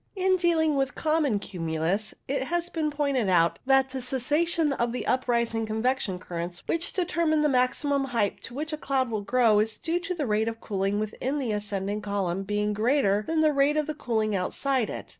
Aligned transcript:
105 0.15 0.15
p 0.17 0.25
io6 0.25 0.31
CUMULO 0.31 0.33
NIMBUS 0.33 0.33
In 0.33 0.49
dealing 0.49 0.77
with 0.77 0.95
common 0.95 1.39
cumulus, 1.39 2.13
it 2.27 2.43
has 2.45 2.69
been 2.71 2.89
pointed 2.89 3.29
out 3.29 3.59
that 3.67 3.91
the 3.91 4.01
cessation 4.01 4.73
of 4.73 4.93
the 4.93 5.05
uprising 5.05 5.67
convection 5.67 6.17
currents 6.17 6.63
which 6.67 6.93
determines 6.93 7.43
the 7.43 7.49
maximum 7.49 8.05
height 8.05 8.41
to 8.41 8.55
which 8.55 8.71
the 8.71 8.77
cloud 8.77 9.11
will 9.11 9.21
grow 9.21 9.59
is 9.59 9.77
due 9.77 9.99
to 9.99 10.15
the 10.15 10.25
rate 10.25 10.47
of 10.47 10.59
cooling 10.59 10.99
within 10.99 11.37
the 11.37 11.51
ascending 11.51 12.01
column 12.01 12.41
being 12.41 12.73
greater 12.73 13.23
than 13.27 13.41
the 13.41 13.53
rate 13.53 13.77
of 13.77 13.95
cooling 13.99 14.35
outside 14.35 14.89
it. 14.89 15.09